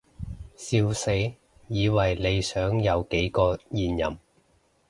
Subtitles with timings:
[0.57, 1.15] 笑死，
[1.67, 4.17] 以為你想有幾個現任